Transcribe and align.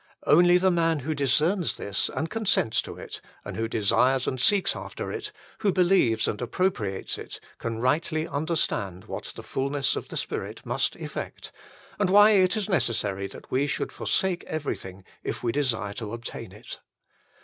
Only 0.25 0.57
the 0.57 0.71
man 0.71 1.01
who 1.01 1.13
discerns 1.13 1.77
this 1.77 2.09
and 2.15 2.27
consents 2.27 2.81
to 2.81 2.97
it, 2.97 3.21
who 3.45 3.67
desires 3.67 4.25
and 4.25 4.41
seeks 4.41 4.75
after 4.75 5.11
it, 5.11 5.31
who 5.59 5.71
believes 5.71 6.27
and 6.27 6.41
appropriates 6.41 7.19
it, 7.19 7.39
can 7.59 7.77
rightly 7.77 8.27
understand 8.27 9.05
what 9.05 9.25
the 9.35 9.43
fulness 9.43 9.95
of 9.95 10.07
the 10.07 10.17
Spirit 10.17 10.65
must 10.65 10.95
effect, 10.95 11.51
and 11.99 12.09
why 12.09 12.31
it 12.31 12.57
is 12.57 12.67
necessary 12.67 13.27
that 13.27 13.51
we 13.51 13.67
should 13.67 13.91
forsake 13.91 14.43
every 14.45 14.75
thing 14.75 15.03
if 15.23 15.43
we 15.43 15.51
desire 15.51 15.93
to 15.93 16.13
obtain 16.13 16.51
it. 16.51 16.79